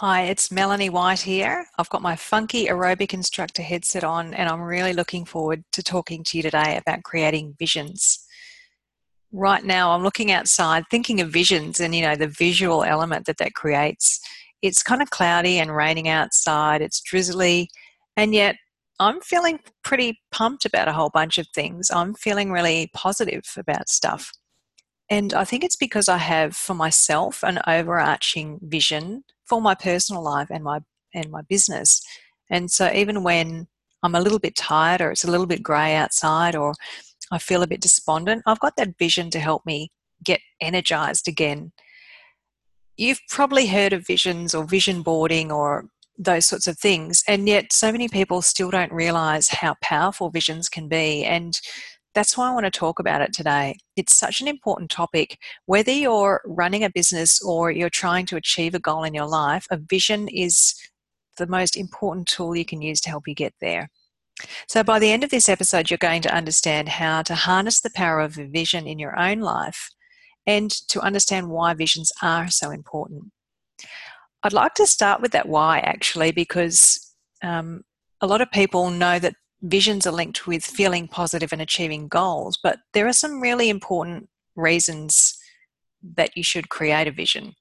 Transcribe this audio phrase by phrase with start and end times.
[0.00, 1.66] Hi, it's Melanie White here.
[1.76, 6.22] I've got my funky aerobic instructor headset on, and I'm really looking forward to talking
[6.22, 8.24] to you today about creating visions.
[9.32, 13.38] Right now, I'm looking outside thinking of visions and you know the visual element that
[13.38, 14.20] that creates.
[14.62, 17.68] It's kind of cloudy and raining outside, it's drizzly,
[18.16, 18.54] and yet
[19.00, 21.90] I'm feeling pretty pumped about a whole bunch of things.
[21.90, 24.30] I'm feeling really positive about stuff.
[25.10, 30.22] And I think it's because I have for myself an overarching vision for my personal
[30.22, 30.80] life and my
[31.14, 32.02] and my business.
[32.50, 33.66] And so even when
[34.02, 36.74] I'm a little bit tired or it's a little bit grey outside or
[37.30, 39.90] I feel a bit despondent, I've got that vision to help me
[40.22, 41.72] get energized again.
[42.96, 45.86] You've probably heard of visions or vision boarding or
[46.18, 50.68] those sorts of things, and yet so many people still don't realize how powerful visions
[50.68, 51.24] can be.
[51.24, 51.58] And
[52.14, 53.76] that's why I want to talk about it today.
[53.96, 55.38] It's such an important topic.
[55.66, 59.66] Whether you're running a business or you're trying to achieve a goal in your life,
[59.70, 60.74] a vision is
[61.36, 63.90] the most important tool you can use to help you get there.
[64.68, 67.90] So, by the end of this episode, you're going to understand how to harness the
[67.94, 69.90] power of a vision in your own life
[70.46, 73.24] and to understand why visions are so important.
[74.42, 77.82] I'd like to start with that why actually, because um,
[78.20, 82.58] a lot of people know that visions are linked with feeling positive and achieving goals,
[82.62, 85.38] but there are some really important reasons
[86.02, 87.54] that you should create a vision.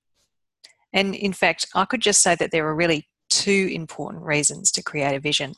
[0.93, 4.83] And in fact, I could just say that there are really two important reasons to
[4.83, 5.55] create a vision.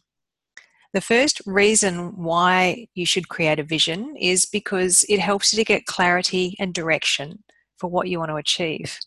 [0.91, 5.63] The first reason why you should create a vision is because it helps you to
[5.63, 7.43] get clarity and direction
[7.77, 8.99] for what you want to achieve.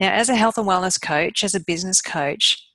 [0.00, 2.66] Now, as a health and wellness coach, as a business coach,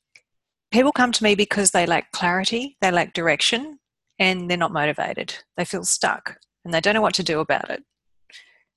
[0.71, 3.79] people come to me because they lack clarity, they lack direction,
[4.19, 5.35] and they're not motivated.
[5.57, 7.83] They feel stuck and they don't know what to do about it.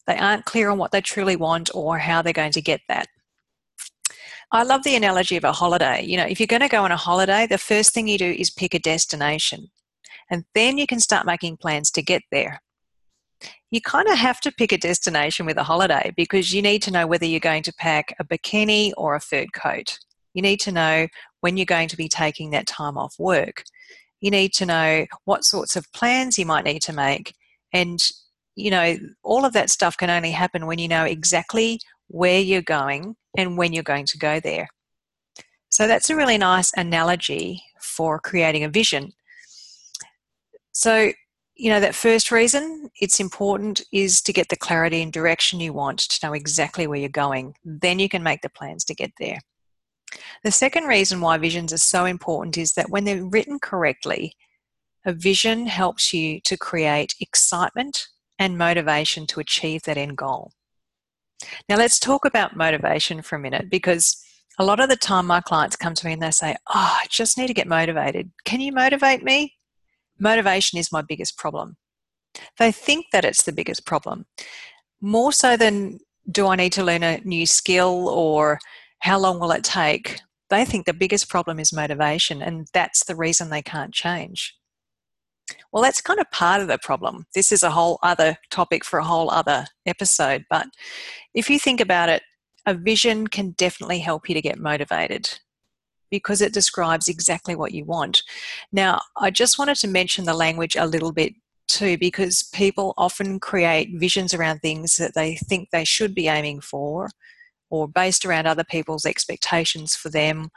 [0.07, 3.09] They aren't clear on what they truly want or how they're going to get that.
[4.51, 6.03] I love the analogy of a holiday.
[6.03, 8.31] You know, if you're going to go on a holiday, the first thing you do
[8.31, 9.69] is pick a destination,
[10.31, 12.63] and then you can start making plans to get there.
[13.71, 16.91] You kind of have to pick a destination with a holiday because you need to
[16.91, 19.99] know whether you're going to pack a bikini or a fur coat.
[20.39, 21.09] You need to know
[21.41, 23.65] when you're going to be taking that time off work.
[24.21, 27.35] You need to know what sorts of plans you might need to make.
[27.73, 28.01] And,
[28.55, 32.63] you know, all of that stuff can only happen when you know exactly where you're
[32.63, 34.69] going and when you're going to go there.
[35.71, 39.15] So that's a really nice analogy for creating a vision.
[40.71, 41.11] So,
[41.57, 45.73] you know, that first reason it's important is to get the clarity and direction you
[45.73, 47.55] want to know exactly where you're going.
[47.65, 49.41] Then you can make the plans to get there.
[50.45, 54.35] The second reason why visions are so important is that when they're written correctly,
[55.05, 58.09] a vision helps you to create excitement
[58.39, 60.53] and motivation to achieve that end goal.
[61.69, 64.23] Now, let's talk about motivation for a minute because
[64.59, 67.07] a lot of the time my clients come to me and they say, Oh, I
[67.09, 68.31] just need to get motivated.
[68.45, 69.55] Can you motivate me?
[70.19, 71.77] Motivation is my biggest problem.
[72.59, 74.27] They think that it's the biggest problem.
[75.01, 78.59] More so than do I need to learn a new skill or
[79.01, 80.21] how long will it take?
[80.51, 84.55] They think the biggest problem is motivation, and that's the reason they can't change.
[85.73, 87.27] Well, that's kind of part of the problem.
[87.35, 90.45] This is a whole other topic for a whole other episode.
[90.51, 90.67] But
[91.35, 92.23] if you think about it,
[92.67, 95.39] a vision can definitely help you to get motivated
[96.11, 98.23] because it describes exactly what you want.
[98.73, 101.35] Now, I just wanted to mention the language a little bit
[101.67, 106.61] too because people often create visions around things that they think they should be aiming
[106.61, 107.11] for
[107.71, 110.51] or based around other people's expectations for them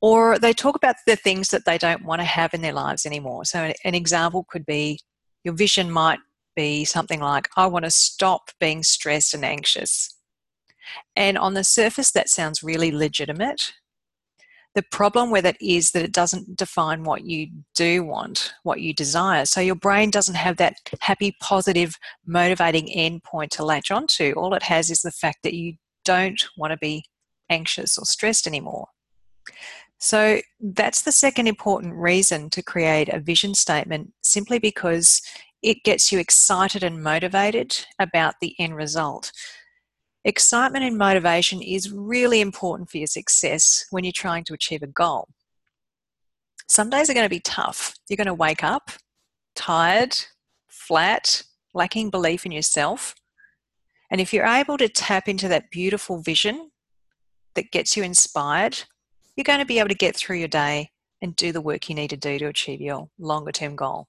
[0.00, 3.04] or they talk about the things that they don't want to have in their lives
[3.04, 3.44] anymore.
[3.44, 4.98] So, an example could be
[5.44, 6.20] your vision might
[6.56, 10.16] be something like, I want to stop being stressed and anxious.
[11.14, 13.74] And on the surface, that sounds really legitimate.
[14.74, 18.94] The problem with it is that it doesn't define what you do want, what you
[18.94, 19.44] desire.
[19.44, 24.32] So your brain doesn't have that happy, positive, motivating endpoint to latch onto.
[24.36, 25.74] All it has is the fact that you
[26.10, 27.04] don't want to be
[27.48, 28.86] anxious or stressed anymore.
[29.98, 35.20] So that's the second important reason to create a vision statement, simply because
[35.62, 39.30] it gets you excited and motivated about the end result.
[40.24, 44.86] Excitement and motivation is really important for your success when you're trying to achieve a
[44.86, 45.28] goal.
[46.66, 47.94] Some days are going to be tough.
[48.08, 48.90] You're going to wake up
[49.54, 50.16] tired,
[50.68, 51.42] flat,
[51.74, 53.14] lacking belief in yourself.
[54.10, 56.70] And if you're able to tap into that beautiful vision
[57.54, 58.84] that gets you inspired,
[59.36, 60.90] you're going to be able to get through your day
[61.22, 64.08] and do the work you need to do to achieve your longer term goal.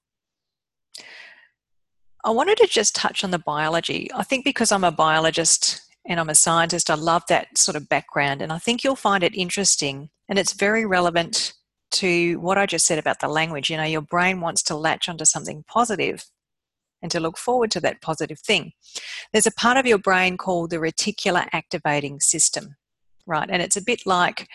[2.24, 4.08] I wanted to just touch on the biology.
[4.14, 6.90] I think because I'm a biologist and I'm a scientist.
[6.90, 10.10] I love that sort of background, and I think you'll find it interesting.
[10.28, 11.52] And it's very relevant
[11.92, 13.70] to what I just said about the language.
[13.70, 16.24] You know, your brain wants to latch onto something positive
[17.02, 18.72] and to look forward to that positive thing.
[19.32, 22.76] There's a part of your brain called the reticular activating system,
[23.26, 23.48] right?
[23.50, 24.48] And it's a bit like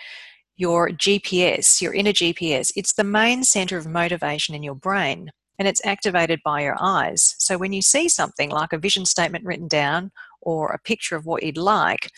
[0.55, 2.71] your GPS, your inner GPS.
[2.75, 5.29] It's the main center of motivation in your brain
[5.59, 7.35] and it's activated by your eyes.
[7.39, 10.11] So when you see something like a vision statement written down
[10.41, 12.11] or a picture of what you'd like,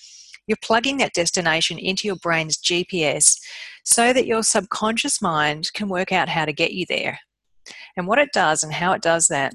[0.48, 3.38] you're plugging that destination into your brain's GPS
[3.84, 7.20] so that your subconscious mind can work out how to get you there.
[7.96, 9.54] And what it does and how it does that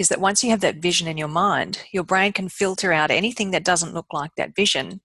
[0.00, 3.10] is that once you have that vision in your mind, your brain can filter out
[3.10, 5.02] anything that doesn't look like that vision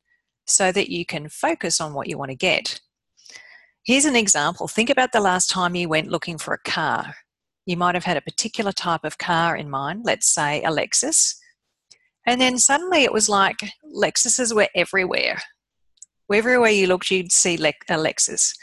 [0.48, 2.80] so that you can focus on what you want to get.
[3.84, 4.70] Here's an example.
[4.70, 7.14] Think about the last time you went looking for a car.
[7.66, 11.36] You might have had a particular type of car in mind, let's say a Lexus,
[12.26, 13.58] and then suddenly it was like
[13.94, 15.42] Lexuses were everywhere.
[16.32, 18.54] Everywhere you looked, you'd see a Lexus.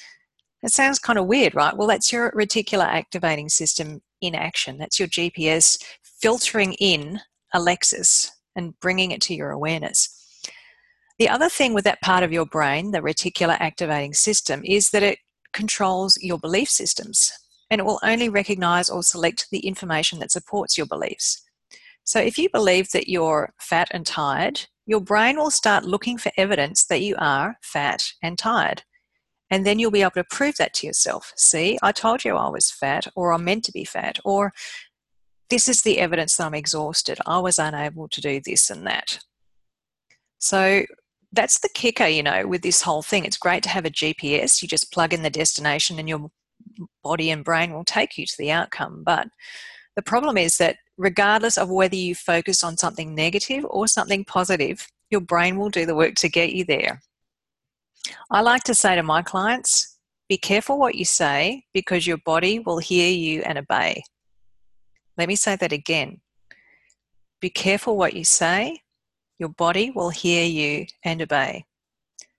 [0.63, 1.77] It sounds kind of weird, right?
[1.77, 4.79] Well, that's your reticular activating system in action.
[4.79, 5.79] That's your GPS
[6.23, 7.21] filtering in
[7.53, 10.09] a Lexus and bringing it to your awareness.
[11.19, 15.03] The other thing with that part of your brain, the reticular activating system, is that
[15.03, 15.19] it
[15.53, 17.33] controls your belief systems
[17.71, 21.43] and it will only recognize or select the information that supports your beliefs.
[22.05, 26.33] So if you believe that you're fat and tired, your brain will start looking for
[26.37, 28.83] evidence that you are fat and tired.
[29.51, 31.33] And then you'll be able to prove that to yourself.
[31.37, 34.53] See, I told you I was fat, or I'm meant to be fat, or
[35.53, 37.19] this is the evidence that I'm exhausted.
[37.27, 39.19] I was unable to do this and that.
[40.39, 40.85] So
[41.31, 43.27] that's the kicker, you know, with this whole thing.
[43.27, 44.63] It's great to have a GPS.
[44.63, 46.31] You just plug in the destination and your
[47.05, 49.03] body and brain will take you to the outcome.
[49.05, 49.29] But
[49.95, 54.89] the problem is that regardless of whether you focus on something negative or something positive,
[55.11, 57.03] your brain will do the work to get you there.
[58.31, 59.99] I like to say to my clients,
[60.31, 64.03] be careful what you say because your body will hear you and obey.
[65.19, 66.21] Let me say that again.
[67.41, 68.83] Be careful what you say,
[69.39, 71.65] your body will hear you and obey.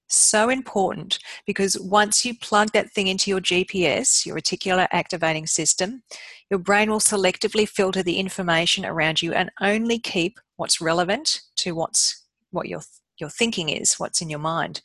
[0.08, 6.04] So important because once you plug that thing into your GPS, your reticular activating system,
[6.50, 11.74] your brain will selectively filter the information around you and only keep what's relevant to
[11.74, 12.82] what's what your
[13.18, 14.82] your thinking is, what's in your mind.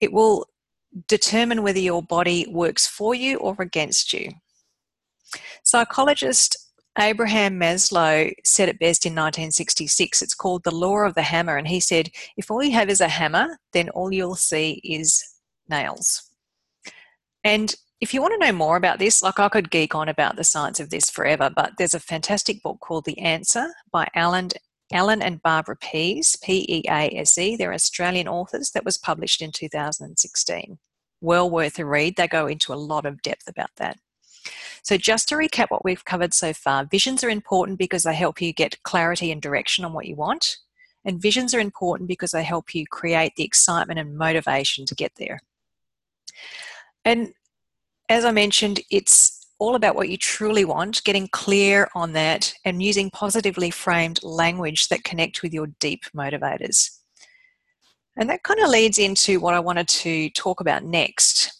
[0.00, 0.46] It will
[1.08, 4.32] determine whether your body works for you or against you.
[5.62, 6.63] Psychologist
[6.98, 10.22] Abraham Maslow said it best in 1966.
[10.22, 11.56] It's called the law of the hammer.
[11.56, 15.22] And he said, if all you have is a hammer, then all you'll see is
[15.68, 16.30] nails.
[17.42, 20.36] And if you want to know more about this, like I could geek on about
[20.36, 24.50] the science of this forever, but there's a fantastic book called The Answer by Alan,
[24.92, 27.56] Alan and Barbara Pease, P E A S E.
[27.56, 30.78] They're Australian authors that was published in 2016.
[31.20, 32.16] Well worth a read.
[32.16, 33.98] They go into a lot of depth about that.
[34.82, 38.40] So, just to recap what we've covered so far, visions are important because they help
[38.40, 40.58] you get clarity and direction on what you want.
[41.04, 45.12] And visions are important because they help you create the excitement and motivation to get
[45.16, 45.40] there.
[47.04, 47.34] And
[48.08, 52.82] as I mentioned, it's all about what you truly want, getting clear on that, and
[52.82, 56.90] using positively framed language that connect with your deep motivators.
[58.16, 61.53] And that kind of leads into what I wanted to talk about next,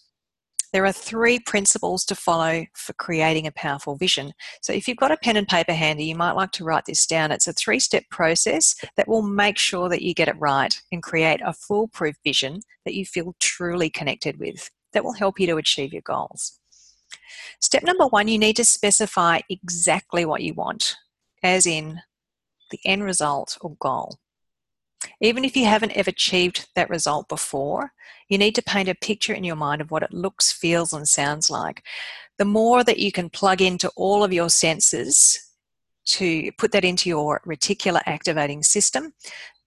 [0.75, 4.33] there are three principles to follow for creating a powerful vision.
[4.61, 7.07] So, if you've got a pen and paper handy, you might like to write this
[7.07, 7.31] down.
[7.31, 11.01] It's a three step process that will make sure that you get it right and
[11.01, 15.59] create a foolproof vision that you feel truly connected with that will help you to
[15.59, 16.59] achieve your goals.
[17.61, 20.97] Step number one, you need to specify exactly what you want,
[21.45, 22.01] as in
[22.73, 24.19] the end result or goal.
[25.21, 27.93] Even if you haven't ever achieved that result before,
[28.29, 31.09] you need to paint a picture in your mind of what it looks, feels, and
[31.09, 31.83] sounds like.
[32.39, 35.41] The more that you can plug into all of your senses
[36.07, 39.13] to put that into your reticular activating system,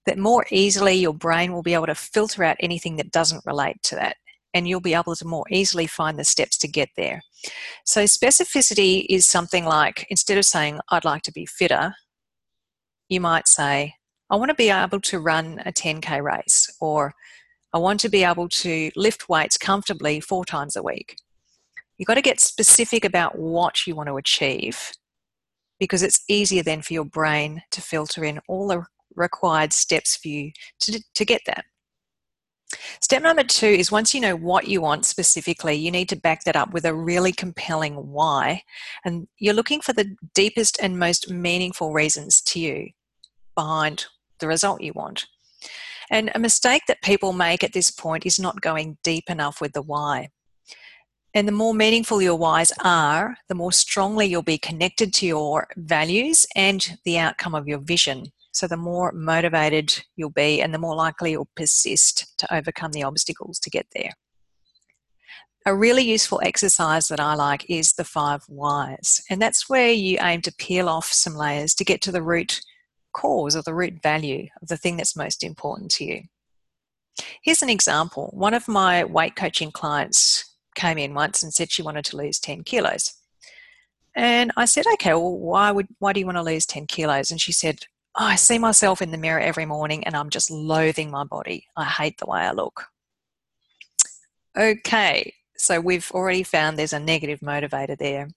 [0.05, 3.81] that more easily your brain will be able to filter out anything that doesn't relate
[3.83, 4.15] to that.
[4.53, 7.21] And you'll be able to more easily find the steps to get there.
[7.85, 11.93] So, specificity is something like instead of saying, I'd like to be fitter,
[13.09, 13.95] you might say,
[14.29, 17.13] I want to be able to run a 10K race, or
[17.73, 21.17] I want to be able to lift weights comfortably four times a week.
[21.97, 24.91] You've got to get specific about what you want to achieve
[25.79, 28.83] because it's easier then for your brain to filter in all the
[29.15, 31.65] required steps for you to, to get that.
[33.01, 36.43] Step number two is once you know what you want specifically, you need to back
[36.43, 38.61] that up with a really compelling why.
[39.05, 42.89] And you're looking for the deepest and most meaningful reasons to you
[43.55, 44.05] behind
[44.39, 45.25] the result you want.
[46.09, 49.73] And a mistake that people make at this point is not going deep enough with
[49.73, 50.29] the why.
[51.33, 55.67] And the more meaningful your whys are, the more strongly you'll be connected to your
[55.75, 58.31] values and the outcome of your vision.
[58.53, 63.03] So, the more motivated you'll be, and the more likely you'll persist to overcome the
[63.03, 64.13] obstacles to get there.
[65.65, 70.17] A really useful exercise that I like is the five whys, and that's where you
[70.21, 72.61] aim to peel off some layers to get to the root
[73.13, 76.23] cause or the root value of the thing that's most important to you.
[77.41, 78.29] Here's an example.
[78.33, 82.39] One of my weight coaching clients came in once and said she wanted to lose
[82.39, 83.13] 10 kilos.
[84.15, 87.31] And I said, okay, well, why would why do you want to lose 10 kilos?
[87.31, 87.85] And she said,
[88.15, 91.67] oh, I see myself in the mirror every morning and I'm just loathing my body.
[91.75, 92.85] I hate the way I look.
[94.57, 98.29] Okay, so we've already found there's a negative motivator there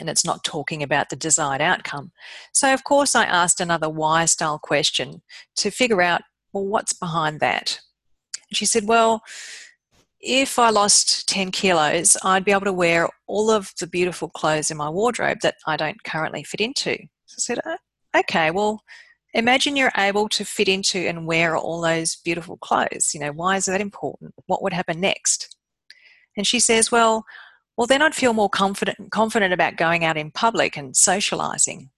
[0.00, 2.12] and it's not talking about the desired outcome.
[2.52, 5.22] So, of course, I asked another why style question
[5.56, 6.22] to figure out,
[6.52, 7.80] well, what's behind that?
[8.50, 9.22] And she said, well,
[10.20, 14.70] if I lost 10 kilos, I'd be able to wear all of the beautiful clothes
[14.70, 16.96] in my wardrobe that I don't currently fit into.
[17.26, 17.76] So I said, oh,
[18.20, 18.82] okay, well,
[19.34, 23.12] imagine you're able to fit into and wear all those beautiful clothes.
[23.12, 24.34] You know, why is that important?
[24.46, 25.54] What would happen next?
[26.36, 27.24] And she says, well,
[27.76, 31.90] well, then I'd feel more confident confident about going out in public and socializing.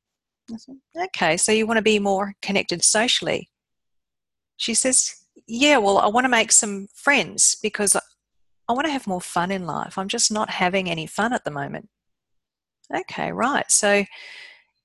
[0.96, 3.50] Okay, so you want to be more connected socially.
[4.56, 5.14] She says,
[5.46, 9.50] yeah, well, I want to make some friends because I want to have more fun
[9.50, 9.98] in life.
[9.98, 11.88] I'm just not having any fun at the moment.
[12.94, 13.70] Okay, right.
[13.70, 14.04] So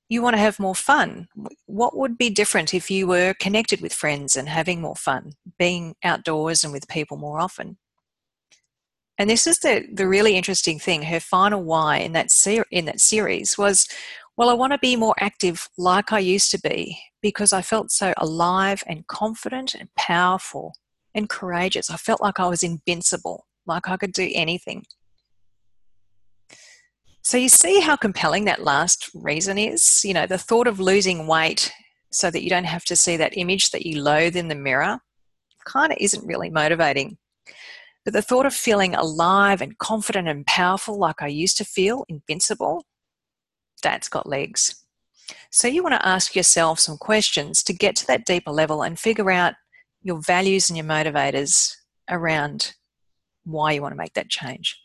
[0.10, 1.28] you want to have more fun.
[1.66, 5.96] What would be different if you were connected with friends and having more fun, being
[6.04, 7.78] outdoors and with people more often?
[9.24, 11.04] And this is the, the really interesting thing.
[11.04, 13.88] Her final why in that, ser- in that series was,
[14.36, 17.90] well, I want to be more active like I used to be because I felt
[17.90, 20.74] so alive and confident and powerful
[21.16, 21.90] and courageous.
[21.90, 24.84] I felt like I was invincible, like I could do anything.
[27.22, 30.02] So you see how compelling that last reason is?
[30.04, 31.72] You know, the thought of losing weight
[32.12, 35.00] so that you don't have to see that image that you loathe in the mirror
[35.64, 37.18] kind of isn't really motivating.
[38.04, 42.06] But the thought of feeling alive and confident and powerful like I used to feel,
[42.10, 42.86] invincible,
[43.82, 44.84] that's got legs.
[45.52, 49.00] So you want to ask yourself some questions to get to that deeper level and
[49.00, 49.54] figure out
[50.02, 51.76] your values and your motivators
[52.10, 52.74] around
[53.46, 54.78] why you want to make that change.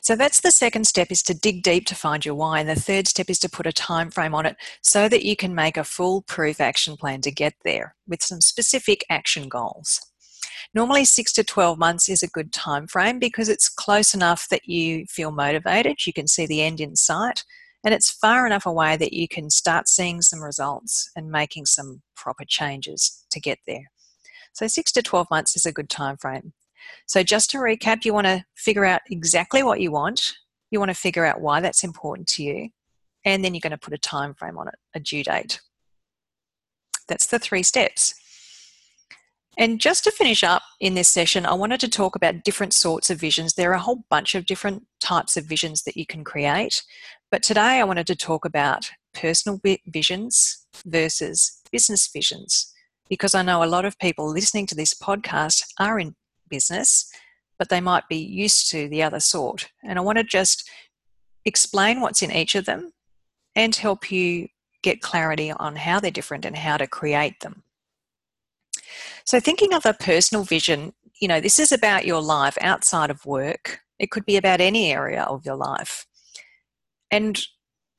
[0.00, 2.74] So that's the second step is to dig deep to find your why and the
[2.74, 5.76] third step is to put a time frame on it so that you can make
[5.76, 10.00] a foolproof action plan to get there with some specific action goals.
[10.72, 14.66] Normally 6 to 12 months is a good time frame because it's close enough that
[14.68, 17.44] you feel motivated, you can see the end in sight,
[17.84, 22.02] and it's far enough away that you can start seeing some results and making some
[22.16, 23.90] proper changes to get there.
[24.52, 26.52] So 6 to 12 months is a good time frame.
[27.06, 30.34] So just to recap, you want to figure out exactly what you want,
[30.70, 32.68] you want to figure out why that's important to you,
[33.24, 35.60] and then you're going to put a time frame on it, a due date.
[37.08, 38.14] That's the three steps.
[39.56, 43.10] And just to finish up in this session, I wanted to talk about different sorts
[43.10, 43.54] of visions.
[43.54, 46.82] There are a whole bunch of different types of visions that you can create.
[47.30, 52.72] But today I wanted to talk about personal visions versus business visions
[53.08, 56.14] because I know a lot of people listening to this podcast are in
[56.48, 57.10] business,
[57.58, 59.68] but they might be used to the other sort.
[59.82, 60.68] And I want to just
[61.44, 62.92] explain what's in each of them
[63.54, 64.48] and help you
[64.82, 67.63] get clarity on how they're different and how to create them.
[69.24, 73.24] So, thinking of a personal vision, you know, this is about your life outside of
[73.26, 73.80] work.
[73.98, 76.06] It could be about any area of your life.
[77.10, 77.40] And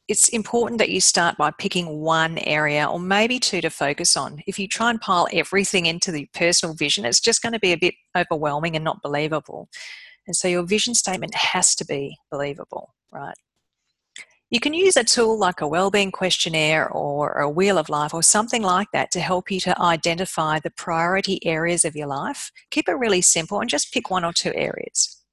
[0.08, 4.42] it's important that you start by picking one area or maybe two to focus on.
[4.46, 7.72] If you try and pile everything into the personal vision, it's just going to be
[7.72, 9.70] a bit overwhelming and not believable.
[10.28, 13.36] And so your vision statement has to be believable, right?
[14.52, 18.22] You can use a tool like a wellbeing questionnaire or a wheel of life or
[18.22, 22.52] something like that to help you to identify the priority areas of your life.
[22.70, 25.24] Keep it really simple and just pick one or two areas.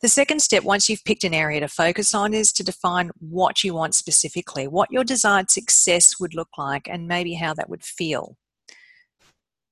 [0.00, 3.62] The second step, once you've picked an area to focus on, is to define what
[3.62, 7.84] you want specifically, what your desired success would look like, and maybe how that would
[7.84, 8.36] feel.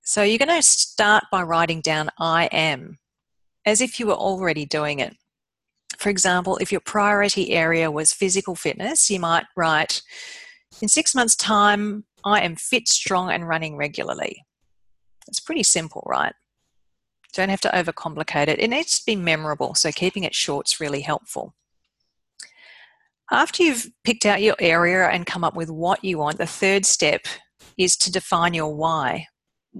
[0.02, 2.98] So you're going to start by writing down I am,
[3.66, 5.16] as if you were already doing it.
[6.00, 10.00] For example, if your priority area was physical fitness, you might write,
[10.80, 14.46] In six months' time, I am fit, strong, and running regularly.
[15.28, 16.32] It's pretty simple, right?
[17.34, 18.58] Don't have to overcomplicate it.
[18.58, 21.54] It needs to be memorable, so keeping it short is really helpful.
[23.30, 26.86] After you've picked out your area and come up with what you want, the third
[26.86, 27.26] step
[27.76, 29.26] is to define your why.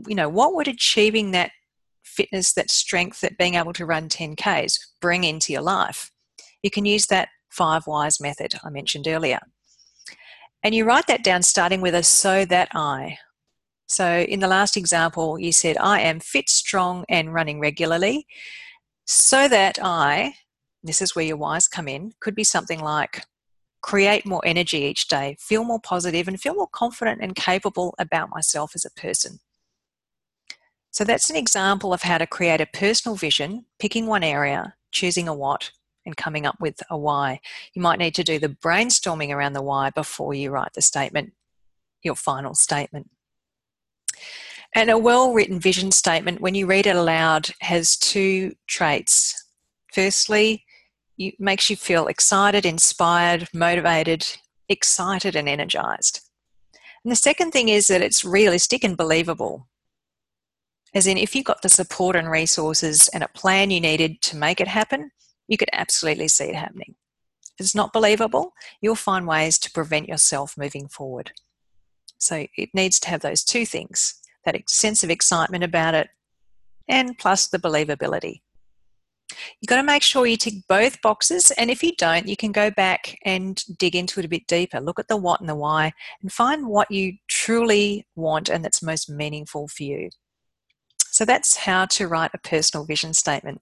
[0.07, 1.51] you know, what would achieving that
[2.11, 6.11] fitness, that strength, that being able to run 10Ks bring into your life?
[6.63, 9.41] You can use that five whys method I mentioned earlier.
[10.63, 13.19] And you write that down starting with a so that I.
[13.87, 18.27] So in the last example, you said, I am fit, strong, and running regularly
[19.07, 20.35] so that I,
[20.83, 23.25] this is where your whys come in, could be something like
[23.83, 28.31] create more energy each day, feel more positive, and feel more confident and capable about
[28.31, 29.41] myself as a person.
[30.91, 35.29] So that's an example of how to create a personal vision, picking one area, choosing
[35.29, 35.71] a what,
[36.05, 37.41] and coming up with a why.
[37.75, 41.33] You might need to do the brainstorming around the why before you write the statement,
[42.03, 43.11] your final statement.
[44.75, 49.35] And a well written vision statement, when you read it aloud, has two traits.
[49.93, 50.65] Firstly,
[51.19, 54.27] it makes you feel excited, inspired, motivated,
[54.69, 56.21] excited, and energized.
[57.05, 59.69] And the second thing is that it's realistic and believable.
[60.95, 64.37] As in, if you've got the support and resources and a plan you needed to
[64.37, 65.13] make it happen,
[65.47, 66.95] you could absolutely see it happening.
[67.59, 71.33] If it's not believable, you'll find ways to prevent yourself moving forward.
[72.19, 76.09] So it needs to have those two things that sense of excitement about it,
[76.89, 78.41] and plus the believability.
[79.61, 82.53] You've got to make sure you tick both boxes, and if you don't, you can
[82.53, 84.81] go back and dig into it a bit deeper.
[84.81, 85.93] Look at the what and the why,
[86.23, 90.11] and find what you truly want and that's most meaningful for you.
[91.21, 93.61] So that's how to write a personal vision statement.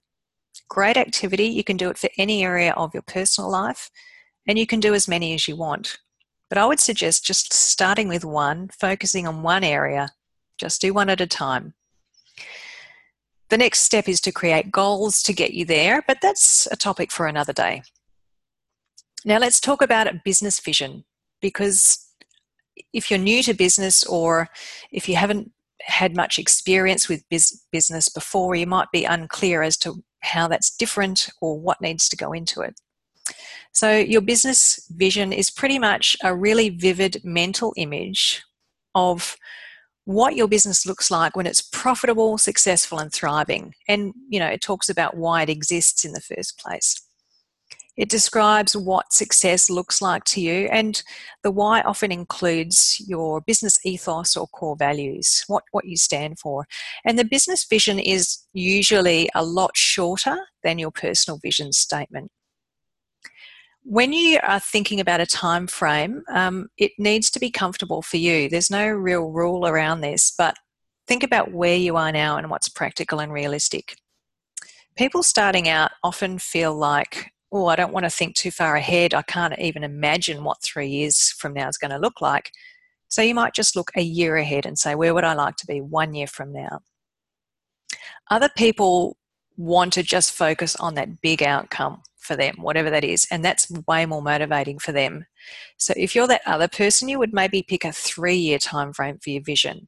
[0.69, 1.47] Great activity.
[1.47, 3.91] You can do it for any area of your personal life,
[4.47, 5.97] and you can do as many as you want.
[6.47, 10.07] But I would suggest just starting with one, focusing on one area.
[10.57, 11.73] Just do one at a time.
[13.49, 17.11] The next step is to create goals to get you there, but that's a topic
[17.11, 17.81] for another day.
[19.25, 21.03] Now, let's talk about a business vision
[21.41, 22.07] because
[22.93, 24.47] if you're new to business or
[24.93, 25.51] if you haven't
[25.81, 31.29] had much experience with business before, you might be unclear as to how that's different
[31.41, 32.79] or what needs to go into it.
[33.73, 38.43] So, your business vision is pretty much a really vivid mental image
[38.95, 39.37] of
[40.05, 43.75] what your business looks like when it's profitable, successful, and thriving.
[43.87, 46.99] And, you know, it talks about why it exists in the first place.
[47.99, 51.03] It describes what success looks like to you, and
[51.43, 56.65] the why often includes your business ethos or core values, what, what you stand for.
[57.05, 62.31] And the business vision is usually a lot shorter than your personal vision statement
[63.83, 68.17] when you are thinking about a time frame, um, it needs to be comfortable for
[68.17, 68.47] you.
[68.47, 70.55] There's no real rule around this, but
[71.07, 73.95] think about where you are now and what's practical and realistic.
[74.95, 79.13] People starting out often feel like, oh, I don't want to think too far ahead.
[79.13, 82.51] I can't even imagine what three years from now is going to look like.
[83.07, 85.67] So you might just look a year ahead and say, where would I like to
[85.67, 86.81] be one year from now?
[88.29, 89.17] Other people
[89.57, 93.27] want to just focus on that big outcome for them, whatever that is.
[93.31, 95.25] And that's way more motivating for them.
[95.77, 99.17] So if you're that other person, you would maybe pick a three year time frame
[99.17, 99.87] for your vision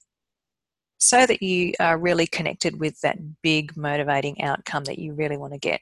[0.98, 5.54] so that you are really connected with that big motivating outcome that you really want
[5.54, 5.82] to get.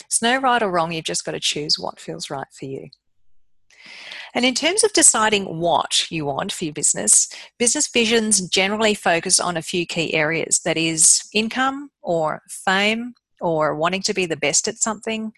[0.00, 2.88] It's no right or wrong, you've just got to choose what feels right for you.
[4.34, 7.28] And in terms of deciding what you want for your business,
[7.58, 13.74] business visions generally focus on a few key areas that is, income or fame or
[13.74, 15.32] wanting to be the best at something,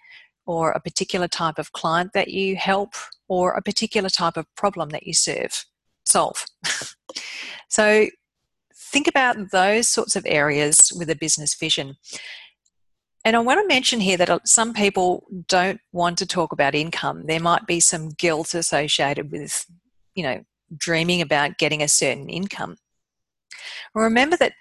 [0.46, 2.94] or a particular type of client that you help
[3.28, 5.64] or a particular type of problem that you serve
[6.04, 6.44] solve
[7.68, 8.06] so
[8.74, 11.96] think about those sorts of areas with a business vision
[13.24, 16.74] and I want to mention here that uh, some people don't want to talk about
[16.74, 17.24] income.
[17.26, 19.66] There might be some guilt associated with,
[20.14, 20.44] you know,
[20.76, 22.76] dreaming about getting a certain income.
[23.94, 24.52] Remember that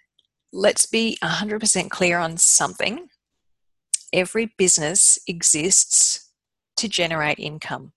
[0.54, 3.10] let's be 100% clear on something
[4.14, 6.30] every business exists
[6.78, 7.92] to generate income.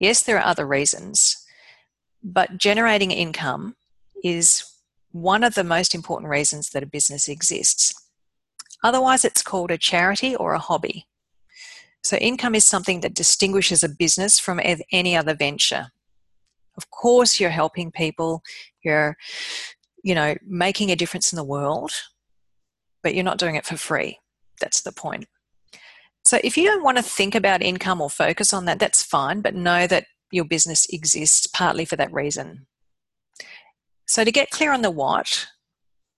[0.00, 1.36] Yes, there are other reasons,
[2.22, 3.76] but generating income
[4.24, 4.64] is
[5.12, 7.94] one of the most important reasons that a business exists.
[8.84, 11.06] Otherwise, it's called a charity or a hobby.
[12.04, 14.60] So, income is something that distinguishes a business from
[14.92, 15.86] any other venture.
[16.76, 18.42] Of course, you're helping people,
[18.84, 19.16] you're,
[20.02, 21.92] you know, making a difference in the world,
[23.02, 24.18] but you're not doing it for free.
[24.60, 25.26] That's the point.
[26.26, 29.40] So if you don't want to think about income or focus on that, that's fine,
[29.40, 32.66] but know that your business exists partly for that reason.
[34.06, 35.46] So to get clear on the what,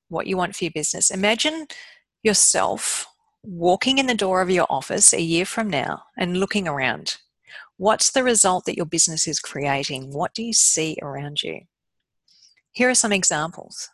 [0.08, 1.66] what you want for your business, imagine
[2.22, 3.06] yourself
[3.42, 7.18] walking in the door of your office a year from now and looking around.
[7.76, 10.12] What's the result that your business is creating?
[10.12, 11.60] What do you see around you?
[12.72, 13.90] Here are some examples.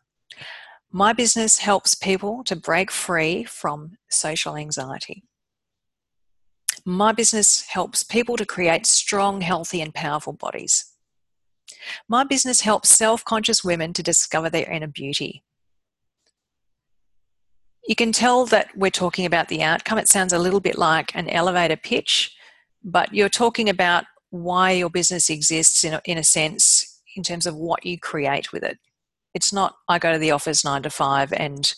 [0.90, 5.24] My business helps people to break free from social anxiety.
[6.84, 10.92] My business helps people to create strong, healthy, and powerful bodies.
[12.08, 15.44] My business helps self conscious women to discover their inner beauty.
[17.86, 19.98] You can tell that we're talking about the outcome.
[19.98, 22.34] It sounds a little bit like an elevator pitch,
[22.84, 27.46] but you're talking about why your business exists in a, in a sense in terms
[27.46, 28.78] of what you create with it.
[29.34, 31.72] It's not, I go to the office nine to five and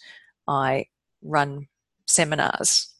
[0.47, 0.87] I
[1.23, 1.69] run
[2.07, 2.93] seminars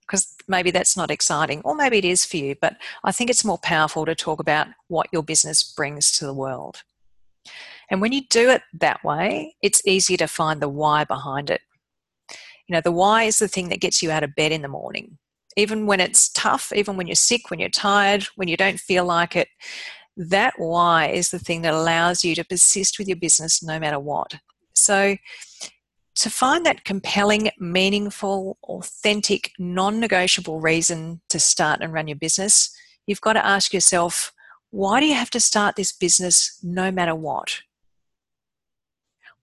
[0.00, 3.44] because maybe that's not exciting, or maybe it is for you, but I think it's
[3.44, 6.82] more powerful to talk about what your business brings to the world.
[7.90, 11.60] And when you do it that way, it's easier to find the why behind it.
[12.68, 14.68] You know, the why is the thing that gets you out of bed in the
[14.68, 15.18] morning.
[15.56, 19.04] Even when it's tough, even when you're sick, when you're tired, when you don't feel
[19.04, 19.48] like it,
[20.16, 23.98] that why is the thing that allows you to persist with your business no matter
[23.98, 24.34] what.
[24.74, 25.16] So,
[26.16, 32.74] to find that compelling, meaningful, authentic, non negotiable reason to start and run your business,
[33.06, 34.32] you've got to ask yourself
[34.70, 37.60] why do you have to start this business no matter what?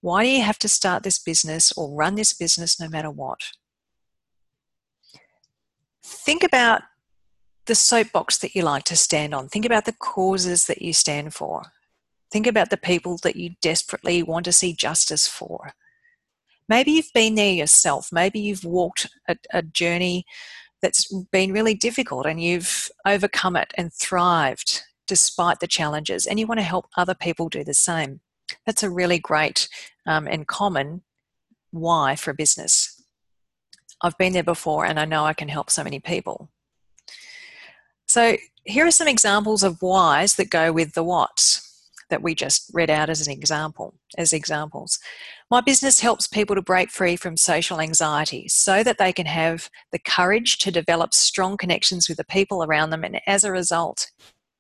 [0.04, 3.40] Why do you have to start this business or run this business no matter what?
[6.04, 6.82] Think about
[7.68, 9.48] the soapbox that you like to stand on.
[9.48, 11.62] Think about the causes that you stand for.
[12.34, 15.72] Think about the people that you desperately want to see justice for.
[16.68, 18.10] Maybe you've been there yourself.
[18.12, 20.26] Maybe you've walked a, a journey
[20.82, 26.48] that's been really difficult and you've overcome it and thrived despite the challenges, and you
[26.48, 28.20] want to help other people do the same.
[28.66, 29.70] That's a really great
[30.06, 31.02] um, and common
[31.72, 33.02] why for a business.
[34.02, 36.50] I've been there before and I know I can help so many people.
[38.06, 41.64] So, here are some examples of whys that go with the whats
[42.10, 45.00] that we just read out as an example, as examples.
[45.50, 49.70] My business helps people to break free from social anxiety so that they can have
[49.92, 54.12] the courage to develop strong connections with the people around them and as a result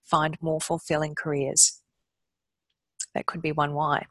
[0.03, 1.79] find more fulfilling careers.
[3.13, 4.07] That could be one why.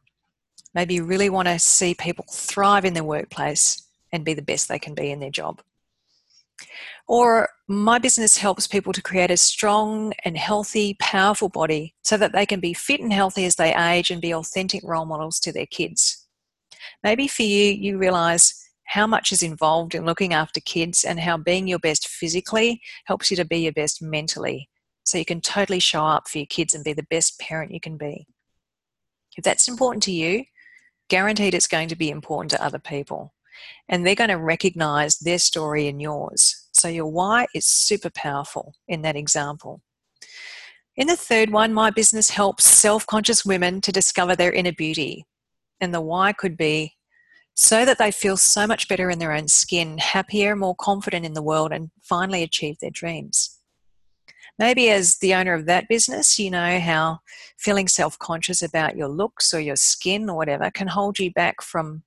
[0.74, 4.68] Maybe you really want to see people thrive in their workplace and be the best
[4.68, 5.62] they can be in their job.
[7.08, 12.32] Or my business helps people to create a strong and healthy, powerful body so that
[12.32, 15.52] they can be fit and healthy as they age and be authentic role models to
[15.52, 16.26] their kids.
[17.02, 18.54] Maybe for you, you realize
[18.86, 23.30] how much is involved in looking after kids and how being your best physically helps
[23.30, 24.68] you to be your best mentally.
[25.04, 27.80] So you can totally show up for your kids and be the best parent you
[27.80, 28.26] can be.
[29.36, 30.44] If that's important to you,
[31.12, 33.34] guaranteed it's going to be important to other people.
[33.86, 36.68] And they're going to recognize their story in yours.
[36.72, 39.82] So your why is super powerful in that example.
[40.96, 45.26] In the third one, my business helps self conscious women to discover their inner beauty.
[45.82, 46.94] And the why could be
[47.54, 51.34] so that they feel so much better in their own skin, happier, more confident in
[51.34, 53.51] the world, and finally achieve their dreams.
[54.62, 57.18] Maybe as the owner of that business, you know how
[57.58, 61.60] feeling self conscious about your looks or your skin or whatever can hold you back
[61.60, 62.04] from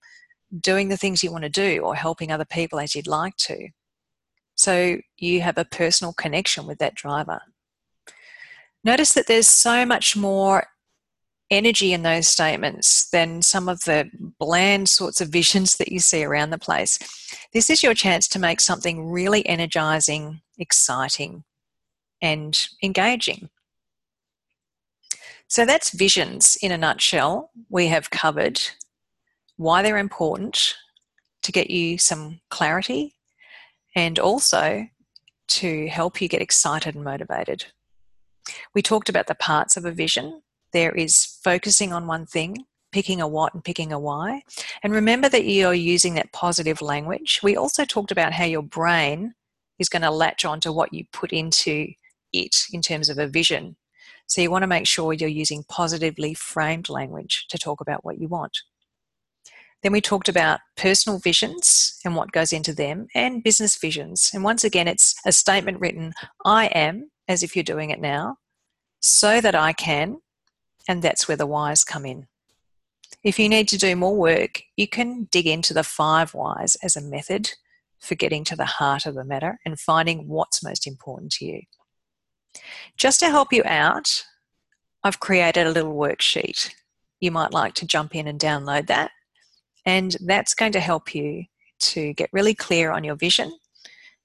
[0.61, 3.67] doing the things you want to do or helping other people as you'd like to.
[4.55, 7.41] So you have a personal connection with that driver.
[8.85, 10.67] Notice that there's so much more
[11.51, 16.23] energy in those statements than some of the bland sorts of visions that you see
[16.23, 16.99] around the place.
[17.51, 21.43] This is your chance to make something really energizing, exciting,
[22.25, 23.49] and engaging.
[25.47, 27.51] So that's visions in a nutshell.
[27.69, 28.59] We have covered
[29.57, 30.75] why they're important
[31.43, 33.13] to get you some clarity
[33.95, 34.87] and also
[35.47, 37.65] to help you get excited and motivated.
[38.73, 40.41] We talked about the parts of a vision.
[40.73, 44.41] There is focusing on one thing, picking a what and picking a why.
[44.81, 47.39] And remember that you're using that positive language.
[47.43, 49.35] We also talked about how your brain
[49.77, 51.93] is going to latch onto what you put into
[52.41, 53.75] it in terms of a vision.
[54.27, 58.19] So you want to make sure you're using positively framed language to talk about what
[58.19, 58.57] you want.
[59.83, 64.31] Then we talked about personal visions and what goes into them and business visions.
[64.33, 68.37] And once again, it's a statement written, I am, as if you're doing it now,
[68.99, 70.21] so that I can,
[70.87, 72.27] and that's where the whys come in.
[73.23, 76.95] If you need to do more work, you can dig into the five whys as
[76.95, 77.51] a method
[77.99, 81.61] for getting to the heart of the matter and finding what's most important to you.
[82.97, 84.25] Just to help you out,
[85.03, 86.71] I've created a little worksheet.
[87.19, 89.11] You might like to jump in and download that
[89.85, 91.45] and that's going to help you
[91.79, 93.57] to get really clear on your vision.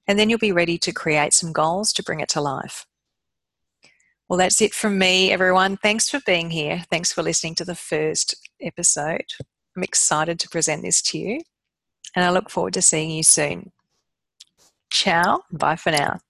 [0.09, 2.87] And then you'll be ready to create some goals to bring it to life.
[4.29, 5.77] Well, that's it from me, everyone.
[5.77, 6.85] Thanks for being here.
[6.91, 9.27] Thanks for listening to the first episode.
[9.77, 11.41] I'm excited to present this to you,
[12.15, 13.73] and I look forward to seeing you soon.
[14.91, 16.21] Ciao, bye for now.